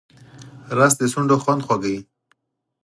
[0.77, 1.99] رس د شونډو خوند خوږوي